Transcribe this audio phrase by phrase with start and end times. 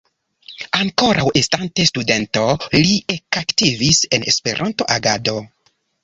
[0.83, 2.45] Ankoraŭ estante studento
[2.77, 5.35] li ekaktivis en Esperanto-agado.